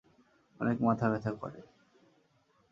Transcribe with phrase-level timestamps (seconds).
[0.59, 1.59] অনেক মাথা ব্যথা করে।